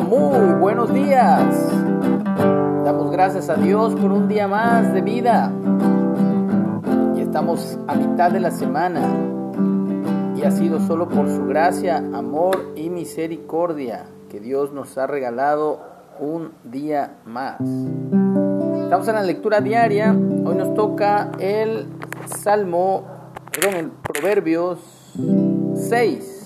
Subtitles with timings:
[0.00, 1.44] Muy buenos días.
[2.84, 5.52] Damos gracias a Dios por un día más de vida.
[7.16, 9.02] Y estamos a mitad de la semana.
[10.36, 15.80] Y ha sido solo por su gracia, amor y misericordia que Dios nos ha regalado
[16.20, 17.60] un día más.
[17.60, 20.12] Estamos en la lectura diaria.
[20.12, 21.88] Hoy nos toca el
[22.24, 23.04] Salmo,
[23.52, 24.78] perdón, el Proverbios
[25.74, 26.38] 6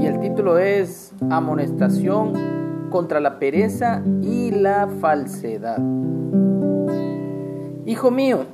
[0.00, 2.63] y el título es Amonestación
[2.94, 5.78] contra la pereza y la falsedad.
[7.86, 8.44] Hijo mío,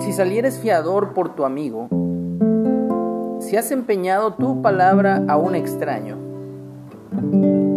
[0.00, 1.88] si salieres fiador por tu amigo,
[3.40, 6.18] si has empeñado tu palabra a un extraño,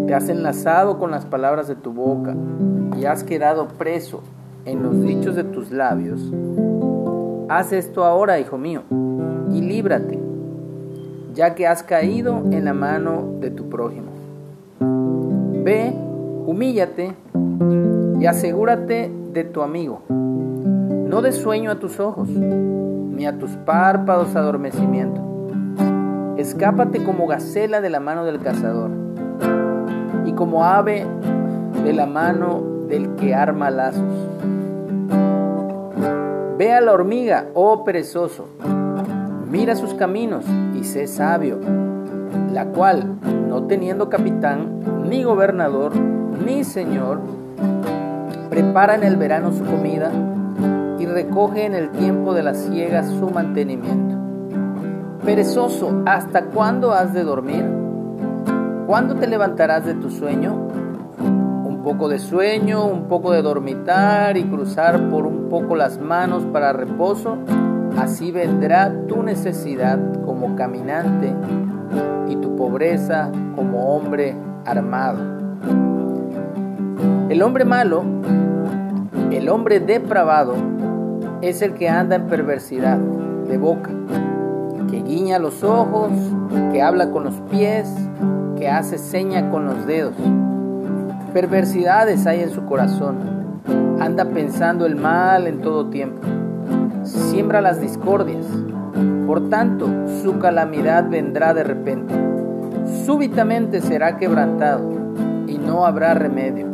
[0.05, 2.35] te has enlazado con las palabras de tu boca
[2.97, 4.23] y has quedado preso
[4.65, 6.29] en los dichos de tus labios,
[7.47, 8.81] haz esto ahora, hijo mío,
[9.49, 10.19] y líbrate
[11.33, 14.10] ya que has caído en la mano de tu prójimo.
[15.63, 15.93] Ve,
[16.47, 17.13] humíllate
[18.19, 20.01] y asegúrate de tu amigo.
[20.09, 25.21] No des sueño a tus ojos, ni a tus párpados adormecimiento.
[26.37, 28.89] Escápate como gacela de la mano del cazador,
[30.25, 31.05] y como ave
[31.83, 34.29] de la mano del que arma lazos.
[36.57, 38.47] Ve a la hormiga, oh perezoso,
[39.47, 41.59] mira sus caminos y sé sabio,
[42.51, 43.15] la cual,
[43.47, 47.19] no teniendo capitán, ni gobernador, ni señor,
[48.49, 50.11] prepara en el verano su comida
[50.99, 54.17] y recoge en el tiempo de la siega su mantenimiento.
[55.25, 57.65] Perezoso, ¿hasta cuándo has de dormir?
[58.87, 60.53] ¿Cuándo te levantarás de tu sueño?
[61.23, 66.43] Un poco de sueño, un poco de dormitar y cruzar por un poco las manos
[66.51, 67.37] para reposo
[67.97, 71.33] Así vendrá tu necesidad como caminante
[72.61, 74.35] pobreza como hombre
[74.67, 75.17] armado.
[77.27, 78.03] El hombre malo,
[79.31, 80.53] el hombre depravado,
[81.41, 83.89] es el que anda en perversidad de boca,
[84.91, 86.11] que guiña los ojos,
[86.71, 87.91] que habla con los pies,
[88.55, 90.13] que hace seña con los dedos.
[91.33, 93.17] Perversidades hay en su corazón,
[93.99, 96.21] anda pensando el mal en todo tiempo
[97.03, 98.45] siembra las discordias.
[99.25, 99.87] Por tanto,
[100.21, 102.30] su calamidad vendrá de repente.
[103.05, 104.89] Súbitamente será quebrantado
[105.47, 106.67] y no habrá remedio.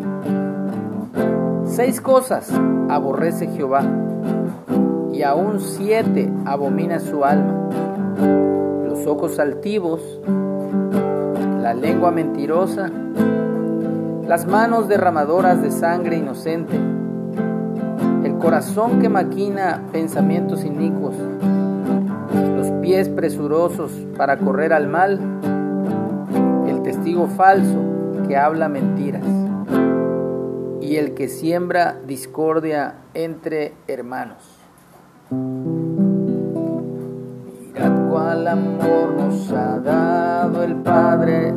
[1.66, 2.52] Seis cosas
[2.90, 3.84] aborrece Jehová
[5.14, 7.70] y aún siete abomina su alma.
[8.88, 10.02] Los ojos altivos,
[11.62, 12.90] la lengua mentirosa,
[14.26, 16.78] las manos derramadoras de sangre inocente
[18.38, 21.16] corazón que maquina pensamientos inicuos,
[22.56, 25.37] los pies presurosos para correr al mal, el
[26.88, 27.84] testigo falso
[28.30, 29.26] que habla mentiras
[30.80, 34.58] y el que siembra discordia entre hermanos.
[37.60, 41.54] Mirad cuál amor nos ha dado el Padre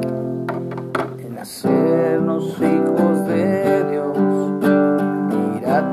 [1.25, 4.01] en hacernos hijos de Dios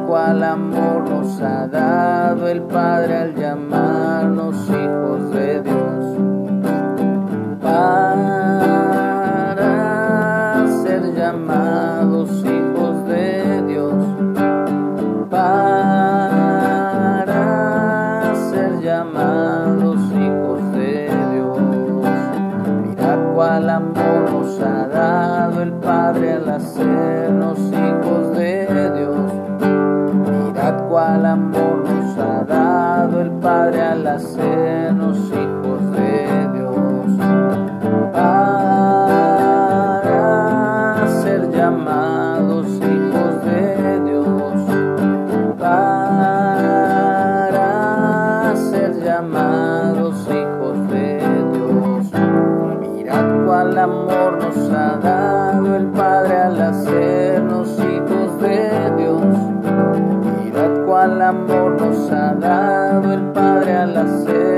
[0.08, 3.67] cuál amor nos ha dado el Padre al llamarnos
[23.68, 28.66] Mirad cuál amor nos ha dado el Padre al hacernos hijos de
[28.98, 29.18] Dios.
[30.90, 35.37] Cuál amor nos ha dado el Padre al hacernos hijos
[53.78, 59.36] Mirad cuál amor nos ha dado el Padre al hacernos hijos de Dios.
[60.88, 64.57] Cuál amor nos ha dado el Padre al hacernos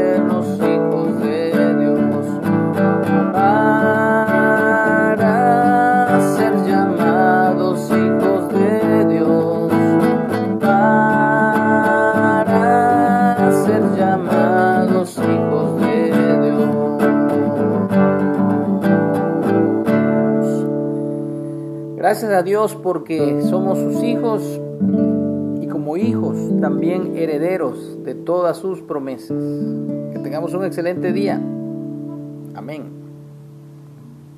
[22.09, 24.59] Gracias a Dios porque somos sus hijos
[25.69, 29.37] como hijos también herederos de todas sus promesas.
[30.11, 31.35] Que tengamos un excelente día.
[32.55, 32.98] Amén.